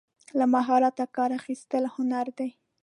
له 0.37 0.45
مهارته 0.53 1.03
کار 1.15 1.29
اخیستل 1.39 1.83
هنر 1.95 2.27
دی. 2.37 2.49